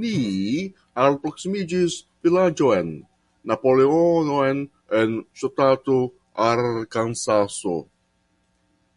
Ni 0.00 0.08
alproksimiĝis 1.04 1.96
vilaĝon 2.28 2.90
Napoleonon 3.52 4.62
en 5.00 5.16
ŝtato 5.44 5.98
Arkansaso. 6.52 7.80